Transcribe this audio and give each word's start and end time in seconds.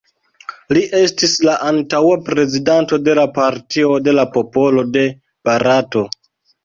Li 0.75 0.81
estis 0.99 1.35
la 1.49 1.57
antaŭa 1.71 2.15
Prezidanto 2.29 2.99
de 3.09 3.15
la 3.21 3.25
Partio 3.37 3.93
de 4.09 4.17
la 4.21 4.27
Popolo 4.39 4.85
de 4.97 5.05
Barato. 5.51 6.05